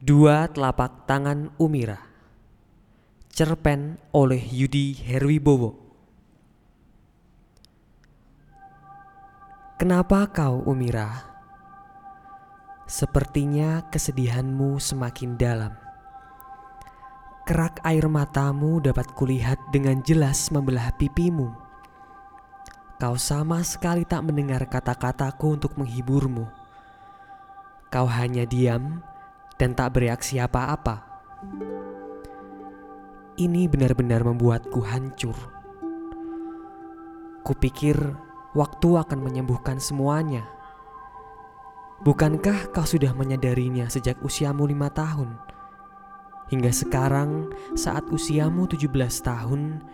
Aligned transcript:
Dua 0.00 0.48
telapak 0.48 1.04
tangan 1.04 1.52
Umira. 1.60 2.00
Cerpen 3.28 4.00
oleh 4.16 4.40
Yudi 4.40 4.96
Herwibowo. 4.96 5.76
Kenapa 9.76 10.24
kau 10.32 10.64
Umira? 10.64 11.20
Sepertinya 12.88 13.92
kesedihanmu 13.92 14.80
semakin 14.80 15.36
dalam. 15.36 15.76
Kerak 17.44 17.84
air 17.84 18.08
matamu 18.08 18.80
dapat 18.80 19.04
kulihat 19.12 19.60
dengan 19.68 20.00
jelas 20.00 20.48
membelah 20.48 20.96
pipimu. 20.96 21.52
Kau 22.96 23.20
sama 23.20 23.60
sekali 23.68 24.08
tak 24.08 24.24
mendengar 24.24 24.64
kata-kataku 24.64 25.60
untuk 25.60 25.76
menghiburmu. 25.76 26.48
Kau 27.92 28.08
hanya 28.08 28.48
diam 28.48 29.04
dan 29.60 29.76
tak 29.76 30.00
bereaksi 30.00 30.40
apa-apa. 30.40 31.04
Ini 33.36 33.68
benar-benar 33.68 34.24
membuatku 34.24 34.80
hancur. 34.80 35.36
Kupikir 37.44 37.96
waktu 38.56 38.88
akan 38.96 39.20
menyembuhkan 39.20 39.76
semuanya. 39.76 40.48
Bukankah 42.00 42.72
kau 42.72 42.88
sudah 42.88 43.12
menyadarinya 43.12 43.84
sejak 43.92 44.16
usiamu 44.24 44.64
lima 44.64 44.88
tahun? 44.88 45.36
Hingga 46.48 46.72
sekarang 46.72 47.52
saat 47.76 48.08
usiamu 48.08 48.64
17 48.64 48.88
tahun, 49.20 49.84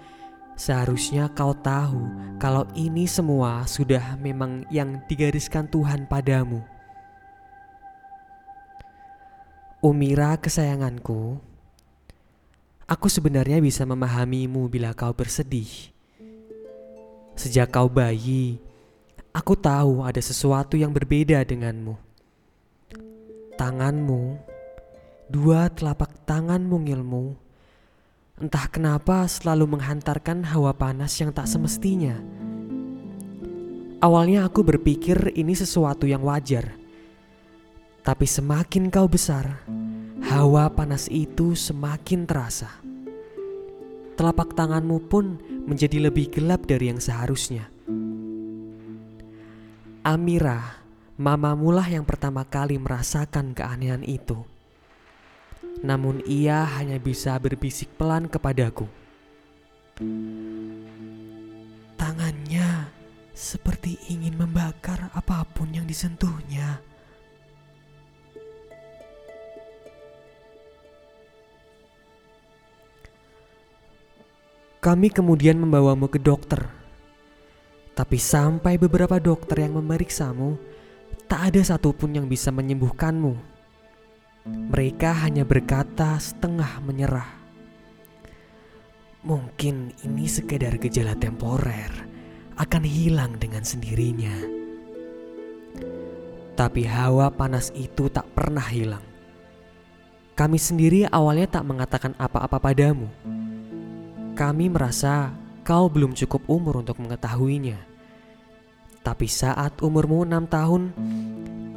seharusnya 0.54 1.26
kau 1.34 1.52
tahu 1.52 2.06
kalau 2.38 2.62
ini 2.78 3.10
semua 3.10 3.66
sudah 3.66 4.14
memang 4.22 4.62
yang 4.70 5.02
digariskan 5.10 5.66
Tuhan 5.66 6.06
padamu. 6.06 6.75
Umira 9.86 10.34
kesayanganku, 10.34 11.38
aku 12.90 13.06
sebenarnya 13.06 13.62
bisa 13.62 13.86
memahamimu 13.86 14.66
bila 14.66 14.90
kau 14.90 15.14
bersedih. 15.14 15.94
Sejak 17.38 17.70
kau 17.70 17.86
bayi, 17.86 18.58
aku 19.30 19.54
tahu 19.54 20.02
ada 20.02 20.18
sesuatu 20.18 20.74
yang 20.74 20.90
berbeda 20.90 21.38
denganmu. 21.46 21.94
Tanganmu, 23.54 24.22
dua 25.30 25.70
telapak 25.70 26.10
tangan 26.26 26.66
mungilmu, 26.66 27.38
entah 28.42 28.66
kenapa 28.66 29.22
selalu 29.30 29.78
menghantarkan 29.78 30.50
hawa 30.50 30.74
panas 30.74 31.14
yang 31.22 31.30
tak 31.30 31.46
semestinya. 31.46 32.18
Awalnya 34.02 34.50
aku 34.50 34.66
berpikir 34.66 35.30
ini 35.38 35.54
sesuatu 35.54 36.10
yang 36.10 36.26
wajar 36.26 36.74
tapi 38.06 38.22
semakin 38.22 38.86
kau 38.86 39.10
besar, 39.10 39.66
hawa 40.30 40.70
panas 40.70 41.10
itu 41.10 41.58
semakin 41.58 42.22
terasa. 42.22 42.70
Telapak 44.14 44.54
tanganmu 44.54 45.10
pun 45.10 45.42
menjadi 45.66 46.06
lebih 46.06 46.30
gelap 46.30 46.70
dari 46.70 46.94
yang 46.94 47.02
seharusnya. 47.02 47.66
Amira, 50.06 50.86
mamamulah 51.18 51.90
yang 51.90 52.06
pertama 52.06 52.46
kali 52.46 52.78
merasakan 52.78 53.58
keanehan 53.58 54.06
itu. 54.06 54.38
Namun 55.82 56.22
ia 56.30 56.62
hanya 56.78 57.02
bisa 57.02 57.34
berbisik 57.42 57.90
pelan 57.98 58.30
kepadaku. 58.30 58.86
Tangannya 61.98 62.86
seperti 63.34 63.98
ingin 64.14 64.38
membakar 64.38 65.10
apa 65.10 65.42
pun 65.42 65.74
yang 65.74 65.90
disentuhnya. 65.90 66.85
Kami 74.86 75.10
kemudian 75.10 75.58
membawamu 75.58 76.06
ke 76.06 76.22
dokter. 76.22 76.62
Tapi 77.98 78.22
sampai 78.22 78.78
beberapa 78.78 79.18
dokter 79.18 79.66
yang 79.66 79.82
memeriksamu, 79.82 80.54
tak 81.26 81.50
ada 81.50 81.74
satupun 81.74 82.14
yang 82.14 82.30
bisa 82.30 82.54
menyembuhkanmu. 82.54 83.34
Mereka 84.46 85.26
hanya 85.26 85.42
berkata 85.42 86.14
setengah 86.22 86.78
menyerah. 86.86 87.26
Mungkin 89.26 89.90
ini 90.06 90.30
sekedar 90.30 90.78
gejala 90.78 91.18
temporer, 91.18 91.90
akan 92.54 92.86
hilang 92.86 93.42
dengan 93.42 93.66
sendirinya. 93.66 94.38
Tapi 96.54 96.86
hawa 96.86 97.34
panas 97.34 97.74
itu 97.74 98.06
tak 98.06 98.30
pernah 98.38 98.62
hilang. 98.62 99.02
Kami 100.38 100.62
sendiri 100.62 101.10
awalnya 101.10 101.58
tak 101.58 101.66
mengatakan 101.66 102.14
apa-apa 102.22 102.62
padamu 102.62 103.10
kami 104.36 104.68
merasa 104.68 105.32
kau 105.64 105.88
belum 105.88 106.12
cukup 106.12 106.44
umur 106.44 106.84
untuk 106.84 107.00
mengetahuinya. 107.00 107.80
Tapi 109.00 109.24
saat 109.24 109.80
umurmu 109.80 110.28
enam 110.28 110.44
tahun, 110.44 110.92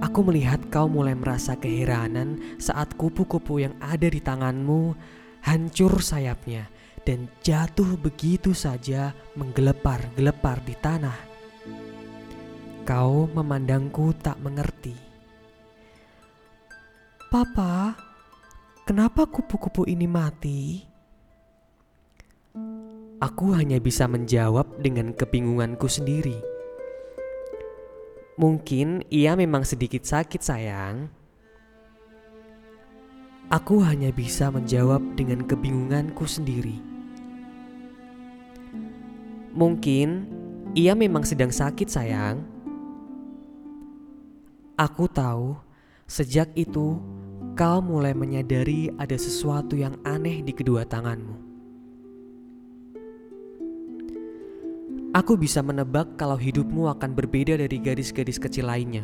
aku 0.04 0.20
melihat 0.28 0.68
kau 0.68 0.92
mulai 0.92 1.16
merasa 1.16 1.56
keheranan 1.56 2.60
saat 2.60 3.00
kupu-kupu 3.00 3.64
yang 3.64 3.80
ada 3.80 4.12
di 4.12 4.20
tanganmu 4.20 4.92
hancur 5.40 6.04
sayapnya 6.04 6.68
dan 7.08 7.32
jatuh 7.40 7.96
begitu 7.96 8.52
saja 8.52 9.16
menggelepar-gelepar 9.40 10.60
di 10.68 10.76
tanah. 10.76 11.20
Kau 12.84 13.32
memandangku 13.32 14.12
tak 14.20 14.36
mengerti. 14.44 15.00
Papa, 17.32 17.96
kenapa 18.84 19.24
kupu-kupu 19.30 19.88
ini 19.88 20.10
mati? 20.10 20.89
Aku 23.20 23.52
hanya 23.52 23.84
bisa 23.84 24.08
menjawab 24.08 24.80
dengan 24.80 25.12
kebingunganku 25.12 25.92
sendiri. 25.92 26.40
Mungkin 28.40 29.04
ia 29.12 29.36
memang 29.36 29.68
sedikit 29.68 30.08
sakit, 30.08 30.40
sayang. 30.40 31.12
Aku 33.52 33.84
hanya 33.84 34.16
bisa 34.16 34.48
menjawab 34.48 35.20
dengan 35.20 35.44
kebingunganku 35.44 36.24
sendiri. 36.24 36.80
Mungkin 39.52 40.24
ia 40.72 40.96
memang 40.96 41.28
sedang 41.28 41.52
sakit, 41.52 41.92
sayang. 41.92 42.48
Aku 44.80 45.12
tahu 45.12 45.60
sejak 46.08 46.56
itu 46.56 46.96
kau 47.60 47.84
mulai 47.84 48.16
menyadari 48.16 48.88
ada 48.96 49.20
sesuatu 49.20 49.76
yang 49.76 50.00
aneh 50.08 50.40
di 50.40 50.56
kedua 50.56 50.88
tanganmu. 50.88 51.49
Aku 55.20 55.36
bisa 55.36 55.60
menebak 55.60 56.16
kalau 56.16 56.40
hidupmu 56.40 56.88
akan 56.96 57.12
berbeda 57.12 57.60
dari 57.60 57.76
gadis-gadis 57.76 58.40
kecil 58.40 58.72
lainnya. 58.72 59.04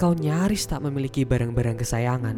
Kau 0.00 0.16
nyaris 0.16 0.64
tak 0.64 0.80
memiliki 0.88 1.20
barang-barang 1.28 1.76
kesayangan. 1.76 2.36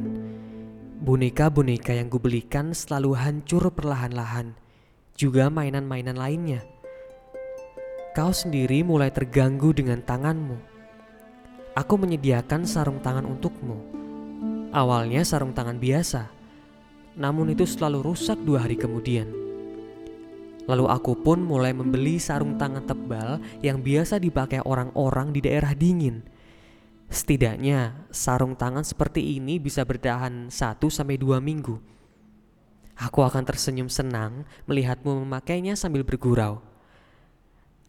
Boneka-boneka 0.98 1.94
yang 1.94 2.10
kubelikan 2.10 2.74
selalu 2.74 3.14
hancur 3.14 3.62
perlahan-lahan, 3.70 4.58
juga 5.14 5.46
mainan-mainan 5.54 6.18
lainnya. 6.18 6.66
Kau 8.18 8.34
sendiri 8.34 8.82
mulai 8.82 9.14
terganggu 9.14 9.70
dengan 9.70 10.02
tanganmu. 10.02 10.58
Aku 11.78 11.94
menyediakan 11.94 12.66
sarung 12.66 12.98
tangan 12.98 13.22
untukmu. 13.22 13.78
Awalnya 14.74 15.22
sarung 15.22 15.54
tangan 15.54 15.78
biasa, 15.78 16.26
namun 17.14 17.54
itu 17.54 17.62
selalu 17.62 18.02
rusak 18.02 18.42
dua 18.42 18.66
hari 18.66 18.74
kemudian. 18.74 19.47
Lalu 20.68 20.84
aku 20.84 21.16
pun 21.16 21.40
mulai 21.40 21.72
membeli 21.72 22.20
sarung 22.20 22.60
tangan 22.60 22.84
tebal 22.84 23.40
yang 23.64 23.80
biasa 23.80 24.20
dipakai 24.20 24.60
orang-orang 24.60 25.32
di 25.32 25.40
daerah 25.40 25.72
dingin. 25.72 26.20
Setidaknya 27.08 28.04
sarung 28.12 28.52
tangan 28.52 28.84
seperti 28.84 29.40
ini 29.40 29.56
bisa 29.56 29.80
bertahan 29.80 30.52
1-2 30.52 31.40
minggu. 31.40 31.80
Aku 33.00 33.24
akan 33.24 33.48
tersenyum 33.48 33.88
senang 33.88 34.44
melihatmu 34.68 35.24
memakainya 35.24 35.72
sambil 35.72 36.04
bergurau. 36.04 36.60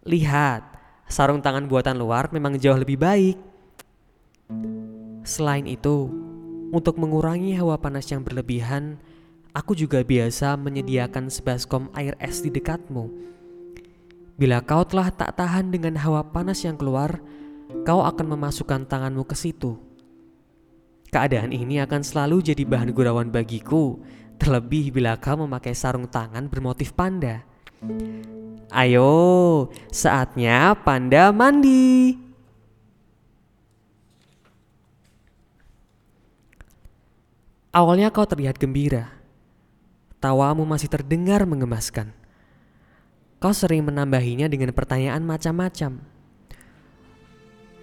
Lihat, 0.07 0.63
sarung 1.11 1.43
tangan 1.43 1.67
buatan 1.67 1.99
luar 1.99 2.31
memang 2.31 2.55
jauh 2.55 2.79
lebih 2.79 2.95
baik. 2.95 3.35
Selain 5.27 5.67
itu, 5.67 6.07
untuk 6.71 6.95
mengurangi 6.95 7.59
hawa 7.59 7.75
panas 7.75 8.07
yang 8.07 8.23
berlebihan, 8.23 9.01
Aku 9.49 9.73
juga 9.73 10.05
biasa 10.05 10.53
menyediakan 10.61 11.33
sebaskom 11.33 11.89
air 11.97 12.13
es 12.21 12.45
di 12.45 12.53
dekatmu. 12.53 13.09
Bila 14.37 14.61
kau 14.61 14.85
telah 14.85 15.09
tak 15.09 15.35
tahan 15.35 15.73
dengan 15.73 15.97
hawa 15.97 16.21
panas 16.29 16.61
yang 16.61 16.77
keluar, 16.77 17.17
kau 17.81 18.05
akan 18.05 18.37
memasukkan 18.37 18.85
tanganmu 18.85 19.25
ke 19.25 19.35
situ. 19.35 19.75
Keadaan 21.09 21.49
ini 21.49 21.81
akan 21.81 22.05
selalu 22.05 22.53
jadi 22.53 22.63
bahan 22.63 22.93
gurauan 22.93 23.33
bagiku, 23.33 23.97
terlebih 24.37 24.93
bila 24.93 25.17
kau 25.17 25.35
memakai 25.43 25.73
sarung 25.73 26.05
tangan 26.05 26.45
bermotif 26.45 26.93
panda. 26.93 27.41
Ayo, 28.69 29.73
saatnya 29.89 30.77
panda 30.77 31.33
mandi. 31.33 32.13
Awalnya 37.73 38.13
kau 38.13 38.23
terlihat 38.23 38.55
gembira. 38.61 39.18
Tawamu 40.19 40.67
masih 40.67 40.91
terdengar 40.91 41.47
mengemaskan. 41.47 42.11
Kau 43.39 43.55
sering 43.55 43.87
menambahinya 43.87 44.51
dengan 44.51 44.75
pertanyaan 44.75 45.23
macam-macam. 45.23 46.03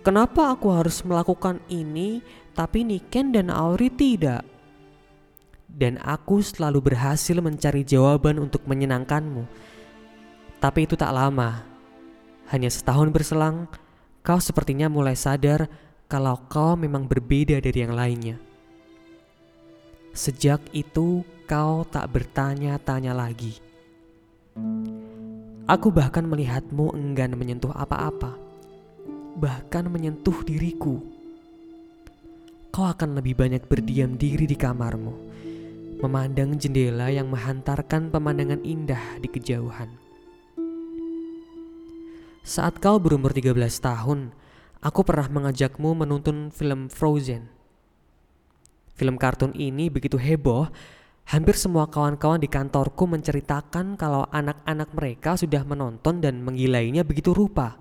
Kenapa 0.05 0.53
aku 0.53 0.69
harus 0.69 1.01
melakukan 1.01 1.65
ini 1.73 2.21
tapi 2.53 2.85
Niken 2.85 3.33
dan 3.33 3.49
Auri 3.49 3.89
tidak? 3.89 4.45
Dan 5.67 5.97
aku 6.05 6.45
selalu 6.45 6.93
berhasil 6.93 7.41
mencari 7.41 7.83
jawaban 7.89 8.37
untuk 8.37 8.69
menyenangkanmu. 8.69 9.49
Tapi 10.61 10.85
itu 10.85 10.95
tak 10.95 11.17
lama. 11.17 11.65
Hanya 12.53 12.69
setahun 12.69 13.11
berselang, 13.11 13.67
kau 14.21 14.39
sepertinya 14.39 14.87
mulai 14.93 15.17
sadar 15.17 15.67
kalau 16.07 16.39
kau 16.53 16.79
memang 16.79 17.09
berbeda 17.11 17.59
dari 17.59 17.79
yang 17.81 17.97
lainnya. 17.97 18.37
Sejak 20.15 20.63
itu, 20.71 21.27
kau 21.47 21.87
tak 21.87 22.11
bertanya-tanya 22.11 23.15
lagi. 23.15 23.55
Aku 25.71 25.95
bahkan 25.95 26.27
melihatmu 26.27 26.91
enggan 26.91 27.39
menyentuh 27.39 27.71
apa-apa, 27.71 28.35
bahkan 29.39 29.87
menyentuh 29.87 30.43
diriku. 30.43 30.99
Kau 32.75 32.91
akan 32.91 33.23
lebih 33.23 33.39
banyak 33.39 33.63
berdiam 33.71 34.19
diri 34.19 34.45
di 34.51 34.59
kamarmu, 34.59 35.15
memandang 36.03 36.59
jendela 36.59 37.15
yang 37.15 37.31
menghantarkan 37.31 38.11
pemandangan 38.11 38.67
indah 38.67 39.23
di 39.23 39.31
kejauhan. 39.31 39.91
Saat 42.43 42.79
kau 42.83 42.99
berumur 42.99 43.35
13 43.35 43.55
tahun, 43.79 44.35
aku 44.83 45.01
pernah 45.03 45.31
mengajakmu 45.31 45.95
menonton 45.95 46.51
film 46.51 46.91
Frozen. 46.91 47.51
Film 48.95 49.19
kartun 49.19 49.53
ini 49.53 49.91
begitu 49.91 50.17
heboh 50.17 50.71
Hampir 51.27 51.59
semua 51.59 51.91
kawan-kawan 51.91 52.39
di 52.39 52.47
kantorku 52.47 53.11
menceritakan 53.11 53.99
kalau 53.99 54.31
anak-anak 54.31 54.95
mereka 54.95 55.35
sudah 55.35 55.67
menonton 55.67 56.23
dan 56.23 56.39
menggilainya 56.39 57.03
begitu 57.03 57.35
rupa. 57.35 57.75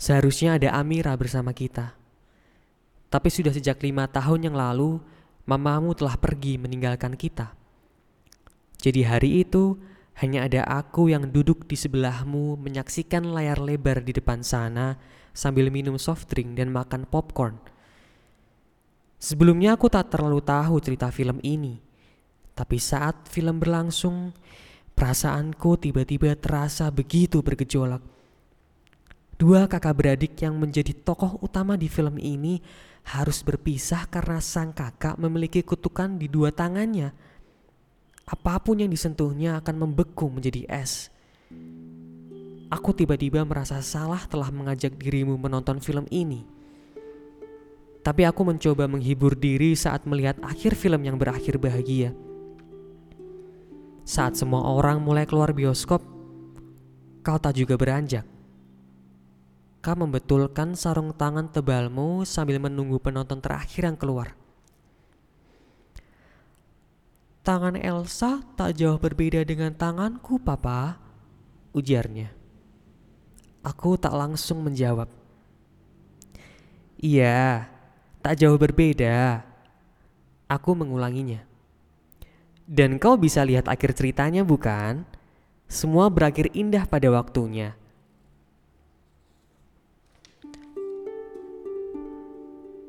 Seharusnya 0.00 0.56
ada 0.56 0.72
Amira 0.80 1.12
bersama 1.12 1.52
kita. 1.52 1.92
Tapi 3.12 3.28
sudah 3.28 3.52
sejak 3.52 3.84
lima 3.84 4.08
tahun 4.08 4.48
yang 4.48 4.56
lalu, 4.56 4.96
mamamu 5.44 5.92
telah 5.92 6.16
pergi 6.16 6.56
meninggalkan 6.56 7.20
kita. 7.20 7.52
Jadi 8.80 9.04
hari 9.04 9.44
itu, 9.44 9.76
hanya 10.24 10.48
ada 10.48 10.64
aku 10.64 11.12
yang 11.12 11.28
duduk 11.28 11.68
di 11.68 11.76
sebelahmu 11.76 12.56
menyaksikan 12.64 13.28
layar 13.28 13.60
lebar 13.60 14.00
di 14.00 14.16
depan 14.16 14.40
sana 14.40 14.96
sambil 15.36 15.68
minum 15.68 16.00
soft 16.00 16.32
drink 16.32 16.56
dan 16.56 16.72
makan 16.72 17.04
popcorn– 17.04 17.60
Sebelumnya 19.22 19.78
aku 19.78 19.86
tak 19.86 20.10
terlalu 20.10 20.42
tahu 20.42 20.82
cerita 20.82 21.06
film 21.14 21.38
ini. 21.46 21.78
Tapi 22.58 22.74
saat 22.82 23.30
film 23.30 23.62
berlangsung, 23.62 24.34
perasaanku 24.98 25.78
tiba-tiba 25.78 26.34
terasa 26.34 26.90
begitu 26.90 27.38
bergejolak. 27.38 28.02
Dua 29.38 29.70
kakak 29.70 29.94
beradik 29.94 30.34
yang 30.42 30.58
menjadi 30.58 30.90
tokoh 31.06 31.38
utama 31.38 31.78
di 31.78 31.86
film 31.86 32.18
ini 32.18 32.58
harus 33.14 33.46
berpisah 33.46 34.10
karena 34.10 34.42
sang 34.42 34.74
kakak 34.74 35.14
memiliki 35.14 35.62
kutukan 35.62 36.18
di 36.18 36.26
dua 36.26 36.50
tangannya. 36.50 37.14
Apa 38.26 38.58
pun 38.58 38.82
yang 38.82 38.90
disentuhnya 38.90 39.62
akan 39.62 39.86
membeku 39.86 40.34
menjadi 40.34 40.66
es. 40.66 41.14
Aku 42.74 42.90
tiba-tiba 42.90 43.46
merasa 43.46 43.78
salah 43.86 44.26
telah 44.26 44.50
mengajak 44.50 44.98
dirimu 44.98 45.38
menonton 45.38 45.78
film 45.78 46.10
ini. 46.10 46.61
Tapi 48.02 48.26
aku 48.26 48.42
mencoba 48.42 48.90
menghibur 48.90 49.38
diri 49.38 49.78
saat 49.78 50.02
melihat 50.10 50.34
akhir 50.42 50.74
film 50.74 51.06
yang 51.06 51.14
berakhir 51.14 51.54
bahagia. 51.62 52.10
Saat 54.02 54.34
semua 54.34 54.66
orang 54.66 54.98
mulai 54.98 55.22
keluar 55.22 55.54
bioskop, 55.54 56.02
kau 57.22 57.38
tak 57.38 57.54
juga 57.54 57.78
beranjak. 57.78 58.26
Kau 59.78 59.94
membetulkan 59.94 60.74
sarung 60.74 61.14
tangan 61.14 61.50
tebalmu 61.50 62.26
sambil 62.26 62.58
menunggu 62.58 62.98
penonton 62.98 63.38
terakhir 63.38 63.86
yang 63.86 63.98
keluar. 63.98 64.34
Tangan 67.42 67.74
Elsa 67.74 68.42
tak 68.54 68.78
jauh 68.78 68.98
berbeda 68.98 69.42
dengan 69.42 69.74
tanganku, 69.74 70.38
Papa, 70.38 70.98
ujarnya. 71.74 72.30
Aku 73.62 73.98
tak 73.98 74.14
langsung 74.14 74.62
menjawab. 74.62 75.10
Iya, 77.02 77.71
tak 78.22 78.38
jauh 78.38 78.54
berbeda. 78.54 79.42
Aku 80.46 80.78
mengulanginya. 80.78 81.42
Dan 82.62 83.02
kau 83.02 83.18
bisa 83.18 83.42
lihat 83.42 83.66
akhir 83.66 83.98
ceritanya 83.98 84.46
bukan? 84.46 85.02
Semua 85.66 86.06
berakhir 86.06 86.54
indah 86.54 86.86
pada 86.86 87.10
waktunya. 87.10 87.74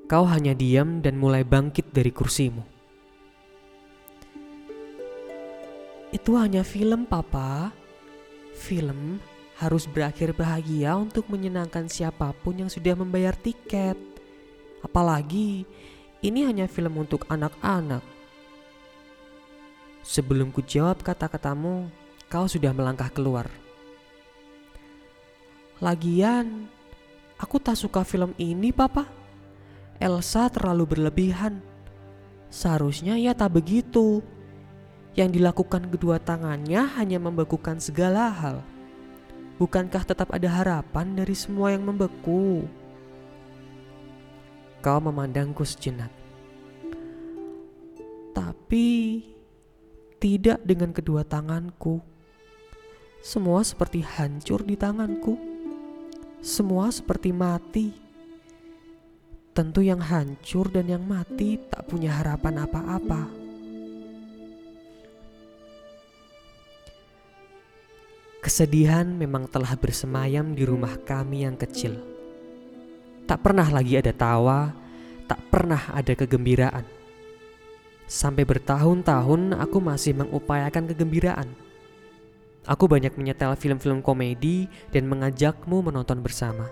Kau 0.05 0.29
hanya 0.29 0.53
diam 0.53 1.01
dan 1.01 1.17
mulai 1.17 1.41
bangkit 1.41 1.89
dari 1.89 2.13
kursimu. 2.13 2.61
Itu 6.13 6.37
hanya 6.37 6.61
film, 6.61 7.09
Papa. 7.09 7.73
Film 8.53 9.17
harus 9.57 9.89
berakhir 9.89 10.37
bahagia 10.37 10.93
untuk 10.93 11.25
menyenangkan 11.33 11.89
siapa 11.89 12.29
pun 12.45 12.61
yang 12.61 12.69
sudah 12.69 12.93
membayar 12.93 13.33
tiket. 13.33 14.12
Apalagi 14.83 15.63
ini 16.19 16.39
hanya 16.43 16.67
film 16.67 16.99
untuk 16.99 17.23
anak-anak. 17.31 18.03
Sebelum 20.03 20.51
ku 20.51 20.59
jawab 20.59 20.99
kata-katamu, 20.99 21.87
kau 22.27 22.43
sudah 22.43 22.75
melangkah 22.75 23.07
keluar. 23.07 23.47
Lagian, 25.79 26.67
aku 27.39 27.59
tak 27.59 27.79
suka 27.79 28.03
film 28.03 28.35
ini, 28.35 28.75
Papa. 28.75 29.07
Elsa 29.99 30.51
terlalu 30.51 30.95
berlebihan. 30.95 31.63
Seharusnya 32.51 33.15
ia 33.15 33.31
tak 33.31 33.55
begitu. 33.55 34.19
Yang 35.15 35.39
dilakukan 35.39 35.87
kedua 35.87 36.19
tangannya 36.19 36.83
hanya 36.99 37.19
membekukan 37.23 37.79
segala 37.79 38.27
hal. 38.31 38.59
Bukankah 39.61 40.03
tetap 40.03 40.33
ada 40.33 40.49
harapan 40.49 41.15
dari 41.15 41.37
semua 41.37 41.71
yang 41.71 41.85
membeku? 41.85 42.67
Kau 44.83 44.99
memandangku 44.99 45.63
sejenak. 45.63 46.11
Tapi 48.35 49.23
tidak 50.19 50.59
dengan 50.67 50.91
kedua 50.91 51.23
tanganku. 51.23 52.03
Semua 53.23 53.63
seperti 53.63 54.03
hancur 54.03 54.67
di 54.67 54.75
tanganku. 54.75 55.39
Semua 56.43 56.91
seperti 56.91 57.31
mati. 57.31 57.95
Tentu 59.55 59.79
yang 59.79 60.03
hancur 60.03 60.67
dan 60.67 60.91
yang 60.91 61.07
mati 61.07 61.55
tak 61.63 61.87
punya 61.87 62.19
harapan 62.19 62.67
apa-apa. 62.67 63.31
Kesedihan 68.43 69.07
memang 69.07 69.47
telah 69.47 69.79
bersemayam 69.79 70.51
di 70.51 70.67
rumah 70.67 70.99
kami 71.07 71.47
yang 71.47 71.55
kecil. 71.55 72.12
Tak 73.23 73.39
pernah 73.39 73.67
lagi 73.71 73.95
ada 73.95 74.11
tawa, 74.11 74.75
tak 75.25 75.39
pernah 75.47 75.79
ada 75.95 76.11
kegembiraan. 76.11 76.83
Sampai 78.03 78.43
bertahun-tahun 78.43 79.55
aku 79.55 79.77
masih 79.79 80.11
mengupayakan 80.13 80.91
kegembiraan. 80.91 81.49
Aku 82.67 82.87
banyak 82.87 83.15
menyetel 83.15 83.55
film-film 83.59 84.03
komedi 84.03 84.67
dan 84.91 85.07
mengajakmu 85.07 85.83
menonton 85.83 86.19
bersama. 86.23 86.67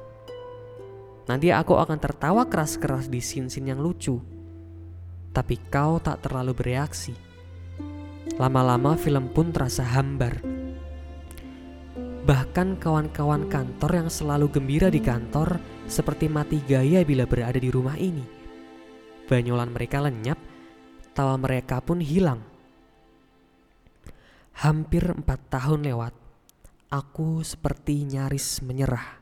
Nanti 1.27 1.51
aku 1.51 1.79
akan 1.79 1.99
tertawa 1.99 2.47
keras-keras 2.47 3.07
di 3.07 3.23
scene-scene 3.23 3.71
yang 3.71 3.79
lucu. 3.79 4.19
Tapi 5.31 5.55
kau 5.71 5.99
tak 6.03 6.27
terlalu 6.27 6.51
bereaksi. 6.51 7.15
Lama-lama 8.35 8.99
film 8.99 9.31
pun 9.31 9.55
terasa 9.55 9.83
hambar. 9.83 10.60
Bahkan 12.31 12.79
kawan-kawan 12.79 13.51
kantor 13.51 13.91
yang 13.91 14.07
selalu 14.07 14.47
gembira 14.55 14.87
di 14.87 15.03
kantor 15.03 15.59
seperti 15.83 16.31
mati 16.31 16.63
gaya 16.63 17.03
bila 17.03 17.27
berada 17.27 17.59
di 17.59 17.67
rumah 17.67 17.99
ini. 17.99 18.23
Banyolan 19.27 19.67
mereka 19.67 19.99
lenyap, 19.99 20.39
tawa 21.11 21.35
mereka 21.35 21.83
pun 21.83 21.99
hilang. 21.99 22.39
Hampir 24.63 25.11
empat 25.11 25.51
tahun 25.51 25.83
lewat, 25.83 26.15
aku 26.87 27.43
seperti 27.43 28.07
nyaris 28.07 28.63
menyerah. 28.63 29.19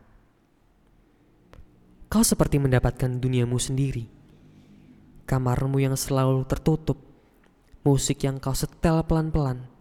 Kau 2.14 2.22
seperti 2.22 2.62
mendapatkan 2.62 3.10
duniamu 3.18 3.58
sendiri. 3.58 4.06
Kamarmu 5.26 5.82
yang 5.82 5.98
selalu 5.98 6.46
tertutup, 6.46 7.02
musik 7.82 8.22
yang 8.22 8.38
kau 8.38 8.54
setel 8.54 9.02
pelan-pelan. 9.02 9.79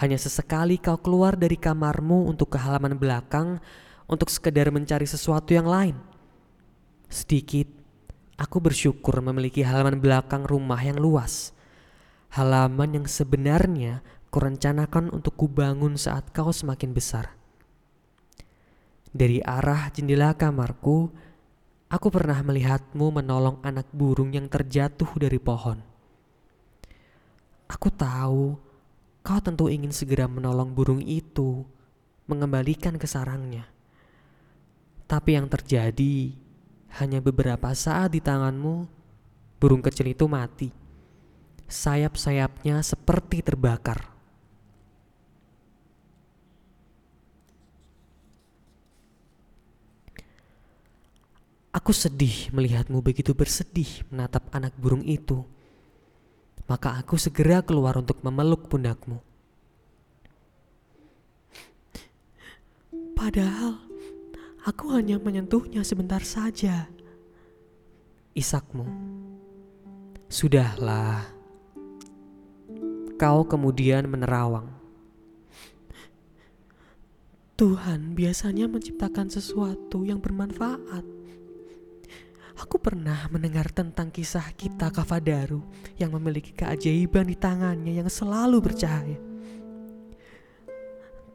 Hanya 0.00 0.16
sesekali 0.16 0.80
kau 0.80 0.96
keluar 0.96 1.36
dari 1.36 1.60
kamarmu 1.60 2.24
untuk 2.24 2.56
ke 2.56 2.58
halaman 2.58 2.96
belakang 2.96 3.60
untuk 4.08 4.32
sekedar 4.32 4.72
mencari 4.72 5.04
sesuatu 5.04 5.52
yang 5.52 5.68
lain. 5.68 5.96
Sedikit 7.12 7.80
Aku 8.40 8.56
bersyukur 8.56 9.20
memiliki 9.20 9.60
halaman 9.60 10.00
belakang 10.00 10.48
rumah 10.48 10.80
yang 10.80 10.96
luas. 10.96 11.52
Halaman 12.32 12.96
yang 12.96 13.04
sebenarnya 13.04 14.00
kurencanakan 14.32 15.12
untuk 15.12 15.36
kubangun 15.36 16.00
saat 16.00 16.32
kau 16.32 16.48
semakin 16.48 16.96
besar. 16.96 17.36
Dari 19.12 19.44
arah 19.44 19.92
jendela 19.92 20.32
kamarku, 20.32 21.12
aku 21.92 22.08
pernah 22.08 22.40
melihatmu 22.40 23.12
menolong 23.20 23.60
anak 23.60 23.92
burung 23.92 24.32
yang 24.32 24.48
terjatuh 24.48 25.12
dari 25.20 25.36
pohon. 25.36 25.76
Aku 27.68 27.92
tahu 27.92 28.56
kau 29.20 29.40
tentu 29.40 29.68
ingin 29.68 29.92
segera 29.92 30.24
menolong 30.24 30.72
burung 30.72 31.04
itu, 31.04 31.64
mengembalikan 32.24 32.96
ke 32.96 33.04
sarangnya. 33.04 33.68
Tapi 35.10 35.34
yang 35.34 35.50
terjadi 35.50 36.32
hanya 37.02 37.18
beberapa 37.18 37.70
saat 37.74 38.14
di 38.14 38.22
tanganmu, 38.22 38.86
burung 39.58 39.82
kecil 39.82 40.10
itu 40.14 40.24
mati. 40.30 40.70
Sayap-sayapnya 41.70 42.82
seperti 42.82 43.42
terbakar. 43.42 44.10
Aku 51.70 51.94
sedih 51.94 52.50
melihatmu 52.50 52.98
begitu 52.98 53.30
bersedih 53.30 54.02
menatap 54.10 54.50
anak 54.50 54.74
burung 54.74 55.06
itu. 55.06 55.46
Maka 56.70 57.02
aku 57.02 57.18
segera 57.18 57.66
keluar 57.66 57.98
untuk 57.98 58.22
memeluk 58.22 58.70
pundakmu. 58.70 59.18
Padahal 63.18 63.90
Aku 64.60 64.92
hanya 64.92 65.16
menyentuhnya 65.16 65.80
sebentar 65.80 66.20
saja. 66.20 66.84
Isakmu. 68.36 68.84
Sudahlah. 70.28 71.24
Kau 73.16 73.48
kemudian 73.48 74.04
menerawang. 74.04 74.68
Tuhan 77.56 78.12
biasanya 78.12 78.68
menciptakan 78.68 79.32
sesuatu 79.32 80.04
yang 80.04 80.20
bermanfaat. 80.20 81.19
Aku 82.60 82.76
pernah 82.76 83.24
mendengar 83.32 83.72
tentang 83.72 84.12
kisah 84.12 84.52
kita 84.52 84.92
Kavadaru 84.92 85.64
yang 85.96 86.12
memiliki 86.12 86.52
keajaiban 86.52 87.24
di 87.24 87.36
tangannya 87.40 87.96
yang 87.96 88.12
selalu 88.12 88.60
bercahaya. 88.60 89.16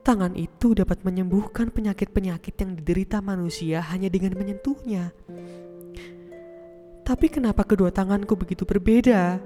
Tangan 0.05 0.37
itu 0.37 0.77
dapat 0.77 1.01
menyembuhkan 1.01 1.73
penyakit-penyakit 1.73 2.53
yang 2.61 2.77
diderita 2.77 3.25
manusia 3.25 3.81
hanya 3.89 4.05
dengan 4.05 4.37
menyentuhnya. 4.37 5.09
Tapi 7.01 7.25
kenapa 7.33 7.65
kedua 7.65 7.89
tanganku 7.89 8.37
begitu 8.37 8.61
berbeda? 8.69 9.41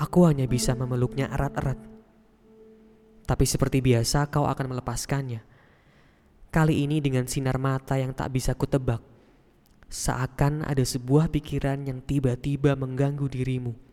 Aku 0.00 0.24
hanya 0.24 0.48
bisa 0.48 0.72
memeluknya 0.72 1.28
erat-erat. 1.28 1.76
Tapi 3.28 3.44
seperti 3.44 3.84
biasa 3.84 4.32
kau 4.32 4.48
akan 4.48 4.72
melepaskannya. 4.72 5.47
Kali 6.48 6.88
ini 6.88 6.98
dengan 7.04 7.28
sinar 7.28 7.60
mata 7.60 8.00
yang 8.00 8.16
tak 8.16 8.32
bisa 8.32 8.56
kutebak. 8.56 9.04
Seakan 9.88 10.64
ada 10.64 10.84
sebuah 10.84 11.32
pikiran 11.32 11.88
yang 11.88 12.04
tiba-tiba 12.04 12.76
mengganggu 12.76 13.24
dirimu 13.24 13.88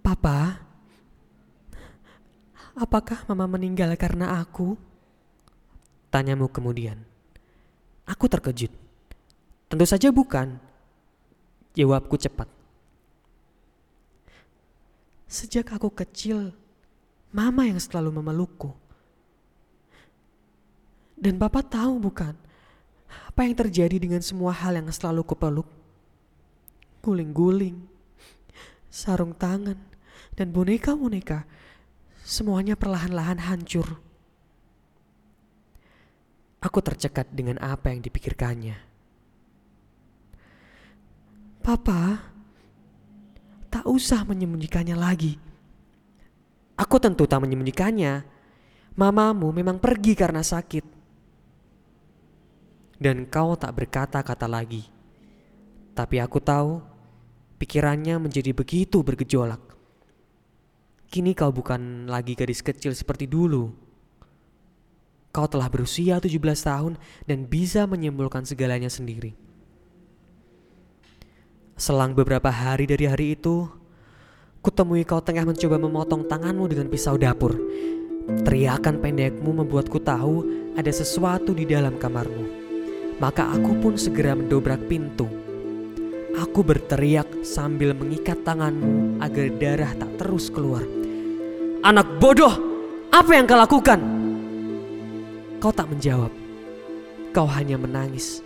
Papa, 0.00 0.58
apakah 2.74 3.22
mama 3.30 3.46
meninggal 3.46 3.94
karena 3.94 4.42
aku? 4.42 4.74
Tanyamu 6.10 6.50
kemudian. 6.50 6.98
Aku 8.08 8.26
terkejut. 8.26 8.74
Tentu 9.70 9.84
saja 9.86 10.10
bukan. 10.10 10.58
Jawabku 11.78 12.18
cepat. 12.18 12.50
Sejak 15.30 15.70
aku 15.78 15.94
kecil, 15.94 16.50
mama 17.30 17.70
yang 17.70 17.78
selalu 17.78 18.10
memelukku. 18.18 18.74
Dan 21.20 21.36
papa 21.36 21.60
tahu 21.60 22.00
bukan 22.00 22.32
apa 23.28 23.40
yang 23.44 23.52
terjadi 23.52 24.00
dengan 24.00 24.24
semua 24.24 24.56
hal 24.56 24.80
yang 24.80 24.88
selalu 24.88 25.20
kupeluk. 25.28 25.68
Guling-guling, 27.04 27.76
sarung 28.88 29.36
tangan, 29.36 29.76
dan 30.32 30.48
boneka-boneka 30.48 31.44
semuanya 32.24 32.76
perlahan-lahan 32.76 33.40
hancur. 33.44 34.00
Aku 36.60 36.78
tercekat 36.84 37.32
dengan 37.32 37.56
apa 37.60 37.92
yang 37.92 38.04
dipikirkannya. 38.04 38.76
Papa, 41.60 42.20
tak 43.72 43.84
usah 43.88 44.24
menyembunyikannya 44.28 44.96
lagi. 44.96 45.36
Aku 46.76 46.96
tentu 47.00 47.24
tak 47.24 47.44
menyembunyikannya. 47.44 48.24
Mamamu 48.96 49.52
memang 49.52 49.80
pergi 49.80 50.12
karena 50.12 50.44
sakit. 50.44 50.99
Dan 53.00 53.24
kau 53.32 53.56
tak 53.56 53.72
berkata-kata 53.80 54.44
lagi. 54.44 54.84
Tapi 55.96 56.20
aku 56.20 56.36
tahu 56.36 56.84
pikirannya 57.56 58.20
menjadi 58.20 58.52
begitu 58.52 59.00
bergejolak. 59.00 59.60
Kini 61.10 61.34
kau 61.34 61.50
bukan 61.50 62.06
lagi 62.06 62.36
gadis 62.36 62.60
kecil 62.60 62.92
seperti 62.92 63.24
dulu. 63.24 63.72
Kau 65.32 65.48
telah 65.48 65.66
berusia 65.72 66.20
17 66.20 66.36
tahun 66.38 66.92
dan 67.24 67.48
bisa 67.48 67.88
menyimpulkan 67.88 68.44
segalanya 68.44 68.92
sendiri. 68.92 69.34
Selang 71.80 72.12
beberapa 72.12 72.52
hari 72.52 72.84
dari 72.84 73.08
hari 73.08 73.26
itu, 73.32 73.64
kutemui 74.60 75.08
kau 75.08 75.24
tengah 75.24 75.48
mencoba 75.48 75.80
memotong 75.80 76.28
tanganmu 76.28 76.68
dengan 76.68 76.92
pisau 76.92 77.16
dapur. 77.16 77.56
Teriakan 78.44 79.00
pendekmu 79.00 79.64
membuatku 79.64 79.96
tahu 80.04 80.44
ada 80.76 80.92
sesuatu 80.92 81.56
di 81.56 81.64
dalam 81.64 81.96
kamarmu. 81.96 82.59
Maka 83.20 83.52
aku 83.52 83.76
pun 83.76 83.94
segera 84.00 84.32
mendobrak 84.32 84.80
pintu. 84.88 85.28
Aku 86.40 86.64
berteriak 86.64 87.44
sambil 87.44 87.92
mengikat 87.92 88.40
tanganmu 88.48 89.20
agar 89.20 89.46
darah 89.60 89.92
tak 89.92 90.08
terus 90.16 90.48
keluar. 90.48 90.80
Anak 91.84 92.16
bodoh, 92.16 92.56
apa 93.12 93.30
yang 93.36 93.44
kau 93.44 93.60
lakukan? 93.60 94.00
Kau 95.60 95.68
tak 95.68 95.92
menjawab. 95.92 96.32
Kau 97.36 97.44
hanya 97.44 97.76
menangis. 97.76 98.40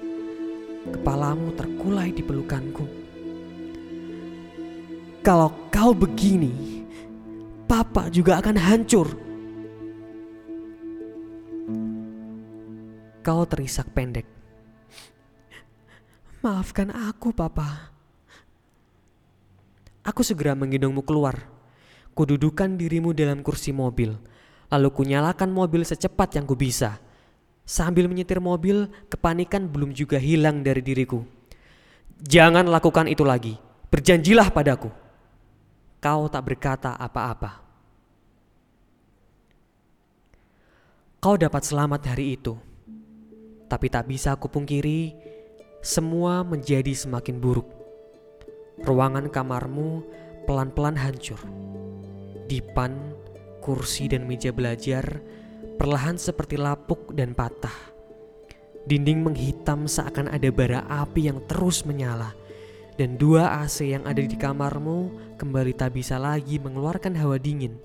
Kepalamu 0.91 1.55
terkulai 1.55 2.11
di 2.11 2.27
pelukanku. 2.27 2.85
Kalau 5.23 5.71
kau 5.71 5.95
begini, 5.95 6.83
papa 7.71 8.11
juga 8.11 8.43
akan 8.43 8.57
hancur. 8.59 9.09
Kau 13.23 13.47
terisak 13.47 13.89
pendek. 13.95 14.34
Maafkan 16.45 16.93
aku, 16.93 17.33
papa. 17.33 17.89
Aku 20.05 20.21
segera 20.21 20.53
menggendongmu 20.53 21.01
keluar 21.01 21.55
Kududukan 22.15 22.79
dirimu 22.79 23.11
dalam 23.11 23.43
kursi 23.43 23.75
mobil, 23.75 24.15
lalu 24.71 24.89
kunyalakan 24.95 25.51
mobil 25.51 25.83
secepat 25.83 26.39
yang 26.39 26.47
ku 26.47 26.55
bisa. 26.55 27.03
Sambil 27.67 28.07
menyetir 28.07 28.39
mobil, 28.39 28.87
kepanikan 29.11 29.67
belum 29.67 29.91
juga 29.91 30.23
hilang 30.23 30.63
dari 30.63 30.79
diriku. 30.79 31.27
Jangan 32.23 32.71
lakukan 32.71 33.11
itu 33.11 33.27
lagi. 33.27 33.59
Berjanjilah 33.91 34.47
padaku. 34.55 34.95
Kau 35.99 36.31
tak 36.31 36.47
berkata 36.47 36.95
apa-apa. 36.95 37.67
Kau 41.19 41.35
dapat 41.35 41.67
selamat 41.67 42.15
hari 42.15 42.39
itu. 42.39 42.55
Tapi 43.67 43.87
tak 43.91 44.07
bisa 44.07 44.39
aku 44.39 44.47
pungkiri, 44.47 45.34
semua 45.85 46.41
menjadi 46.41 46.97
semakin 46.97 47.37
buruk. 47.37 47.69
Ruangan 48.89 49.29
kamarmu 49.29 50.01
pelan-pelan 50.49 50.97
hancur. 50.97 51.37
Dipan, 52.49 53.13
kursi 53.61 54.09
dan 54.09 54.25
meja 54.25 54.49
belajar 54.49 55.21
perlahan 55.77 56.17
seperti 56.17 56.57
lapuk 56.57 57.13
dan 57.13 57.37
patah. 57.37 57.93
Dinding 58.89 59.29
menghitam 59.29 59.85
seakan 59.85 60.33
ada 60.33 60.49
bara 60.49 60.89
api 60.89 61.29
yang 61.29 61.45
terus 61.45 61.85
menyala. 61.85 62.33
Dan 62.97 63.21
dua 63.21 63.61
AC 63.61 63.85
yang 63.85 64.09
ada 64.09 64.25
di 64.25 64.41
kamarmu 64.41 65.37
kembali 65.37 65.77
tak 65.77 66.01
bisa 66.01 66.17
lagi 66.17 66.57
mengeluarkan 66.57 67.13
hawa 67.13 67.37
dingin. 67.37 67.77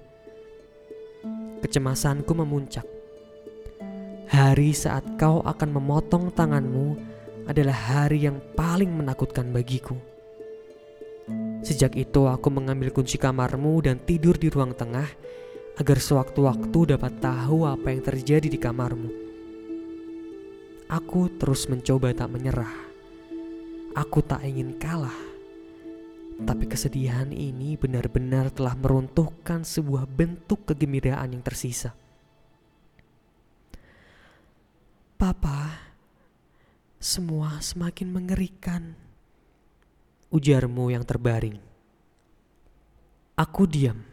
Kecemasanku 1.60 2.32
memuncak. 2.32 2.88
Hari 4.32 4.72
saat 4.72 5.04
kau 5.20 5.44
akan 5.44 5.70
memotong 5.76 6.32
tanganmu 6.32 7.19
adalah 7.50 7.74
hari 7.74 8.30
yang 8.30 8.38
paling 8.54 8.94
menakutkan 8.94 9.50
bagiku. 9.50 9.98
Sejak 11.66 11.98
itu 11.98 12.30
aku 12.30 12.54
mengambil 12.54 12.94
kunci 12.94 13.18
kamarmu 13.18 13.82
dan 13.82 13.98
tidur 14.06 14.38
di 14.38 14.54
ruang 14.54 14.78
tengah 14.78 15.10
agar 15.82 15.98
sewaktu-waktu 15.98 16.96
dapat 16.96 17.18
tahu 17.18 17.66
apa 17.66 17.90
yang 17.90 18.02
terjadi 18.06 18.48
di 18.48 18.60
kamarmu. 18.62 19.10
aku 20.90 21.30
terus 21.38 21.70
mencoba 21.70 22.10
tak 22.18 22.34
menyerah. 22.34 22.74
Aku 23.94 24.26
tak 24.26 24.42
ingin 24.42 24.74
kalah. 24.82 25.14
Tapi 26.40 26.66
kesedihan 26.66 27.30
ini 27.30 27.78
benar-benar 27.78 28.50
telah 28.50 28.74
meruntuhkan 28.74 29.62
sebuah 29.62 30.10
bentuk 30.10 30.66
kegembiraan 30.66 31.36
yang 31.36 31.44
tersisa. 31.46 31.94
Papa, 35.20 35.59
semua 37.00 37.64
semakin 37.64 38.12
mengerikan. 38.12 38.94
Ujarmu 40.30 40.94
yang 40.94 41.02
terbaring. 41.02 41.58
Aku 43.34 43.66
diam, 43.66 44.04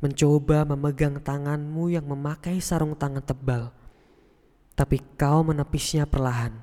mencoba 0.00 0.64
memegang 0.64 1.20
tanganmu 1.20 1.92
yang 1.92 2.06
memakai 2.08 2.62
sarung 2.62 2.96
tangan 2.96 3.20
tebal 3.20 3.74
tapi 4.78 5.02
kau 5.18 5.42
menepisnya 5.42 6.06
perlahan. 6.06 6.54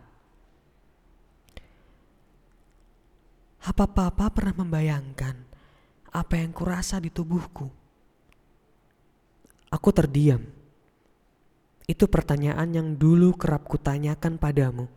Apa 3.67 3.91
papa 3.91 4.31
pernah 4.31 4.55
membayangkan 4.63 5.35
apa 6.15 6.39
yang 6.39 6.55
kurasa 6.55 6.95
di 7.03 7.11
tubuhku? 7.11 7.67
Aku 9.67 9.89
terdiam. 9.91 10.39
Itu 11.85 12.09
pertanyaan 12.09 12.73
yang 12.73 12.87
dulu 12.97 13.37
kerap 13.37 13.69
kutanyakan 13.69 14.41
padamu. 14.41 14.89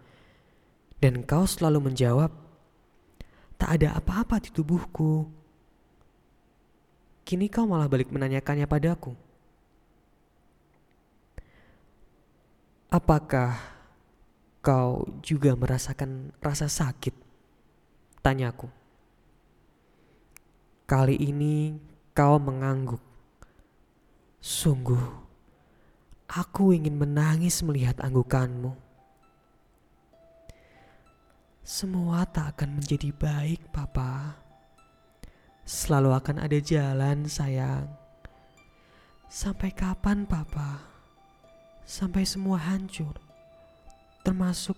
Dan 0.98 1.22
kau 1.22 1.44
selalu 1.44 1.92
menjawab, 1.92 2.32
tak 3.60 3.70
ada 3.78 3.94
apa-apa 3.94 4.40
di 4.40 4.50
tubuhku. 4.50 5.28
Kini 7.28 7.52
kau 7.52 7.68
malah 7.68 7.86
balik 7.86 8.08
menanyakannya 8.08 8.64
padaku. 8.64 9.12
Apakah 12.88 13.60
kau 14.64 15.04
juga 15.20 15.52
merasakan 15.52 16.32
rasa 16.40 16.72
sakit? 16.72 17.12
Tanyaku. 18.24 18.72
Kali 20.88 21.20
ini 21.20 21.76
kau 22.16 22.40
mengangguk. 22.40 23.04
Sungguh, 24.40 25.27
aku 26.28 26.76
ingin 26.76 27.00
menangis 27.00 27.64
melihat 27.64 27.98
anggukanmu. 28.04 28.76
Semua 31.64 32.24
tak 32.24 32.56
akan 32.56 32.80
menjadi 32.80 33.12
baik, 33.12 33.72
Papa. 33.72 34.36
Selalu 35.68 36.16
akan 36.16 36.36
ada 36.40 36.58
jalan, 36.60 37.28
sayang. 37.28 37.88
Sampai 39.28 39.72
kapan, 39.76 40.24
Papa? 40.24 40.98
sampai 41.88 42.28
semua 42.28 42.60
hancur, 42.60 43.16
termasuk 44.20 44.76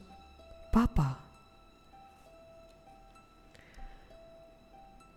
Papa. 0.71 1.19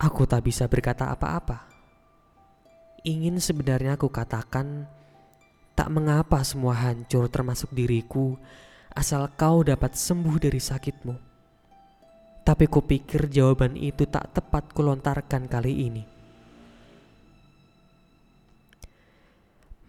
Aku 0.02 0.26
tak 0.26 0.42
bisa 0.42 0.66
berkata 0.66 1.14
apa-apa. 1.14 1.70
Ingin 3.06 3.38
sebenarnya 3.38 3.94
aku 3.94 4.10
katakan, 4.10 4.90
tak 5.74 5.90
mengapa 5.90 6.42
semua 6.46 6.78
hancur 6.78 7.30
termasuk 7.30 7.74
diriku, 7.74 8.38
asal 8.94 9.30
kau 9.34 9.66
dapat 9.66 9.98
sembuh 9.98 10.38
dari 10.38 10.62
sakitmu. 10.62 11.16
Tapi 12.44 12.66
kupikir 12.70 13.30
jawaban 13.30 13.78
itu 13.78 14.06
tak 14.06 14.38
tepat 14.38 14.74
kulontarkan 14.74 15.50
kali 15.50 15.74
ini. 15.90 16.04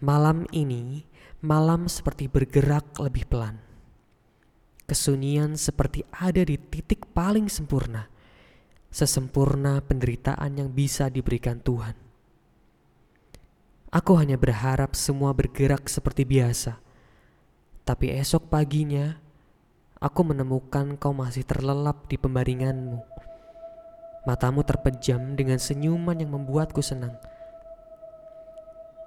Malam 0.01 0.45
ini 0.51 1.03
Malam 1.45 1.85
seperti 1.85 2.25
bergerak 2.25 2.97
lebih 2.97 3.29
pelan. 3.29 3.61
Kesunyian 4.89 5.53
seperti 5.53 6.01
ada 6.09 6.41
di 6.41 6.57
titik 6.57 7.05
paling 7.13 7.45
sempurna, 7.53 8.09
sesempurna 8.89 9.77
penderitaan 9.85 10.57
yang 10.57 10.73
bisa 10.73 11.05
diberikan 11.05 11.61
Tuhan. 11.61 12.04
Aku 13.95 14.19
hanya 14.19 14.35
berharap 14.35 14.91
semua 14.91 15.31
bergerak 15.31 15.87
seperti 15.87 16.27
biasa, 16.27 16.75
tapi 17.87 18.11
esok 18.11 18.51
paginya 18.51 19.15
aku 20.03 20.35
menemukan 20.35 20.99
kau 20.99 21.15
masih 21.15 21.47
terlelap 21.47 22.03
di 22.11 22.19
pembaringanmu. 22.19 22.99
Matamu 24.27 24.67
terpejam 24.67 25.39
dengan 25.39 25.63
senyuman 25.63 26.19
yang 26.19 26.35
membuatku 26.35 26.83
senang. 26.83 27.15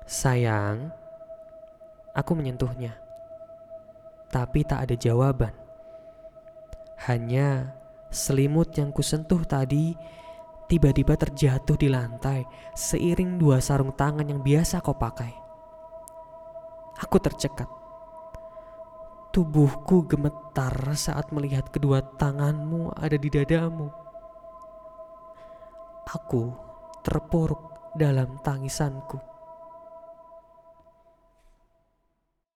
Sayang, 0.08 0.88
Aku 2.16 2.32
menyentuhnya, 2.32 2.96
tapi 4.32 4.64
tak 4.64 4.88
ada 4.88 4.96
jawaban. 4.96 5.52
Hanya 7.04 7.76
selimut 8.08 8.72
yang 8.72 8.88
kusentuh 8.88 9.44
tadi 9.44 9.92
tiba-tiba 10.68 11.16
terjatuh 11.16 11.80
di 11.80 11.88
lantai 11.88 12.44
seiring 12.76 13.40
dua 13.40 13.58
sarung 13.58 13.96
tangan 13.96 14.28
yang 14.28 14.44
biasa 14.44 14.84
kau 14.84 14.94
pakai. 14.94 15.32
Aku 17.00 17.16
tercekat. 17.16 17.66
Tubuhku 19.32 20.04
gemetar 20.04 20.72
saat 20.92 21.32
melihat 21.32 21.72
kedua 21.72 22.04
tanganmu 22.04 22.92
ada 22.92 23.16
di 23.16 23.28
dadamu. 23.32 23.88
Aku 26.08 26.52
terpuruk 27.04 27.92
dalam 27.96 28.40
tangisanku. 28.40 29.37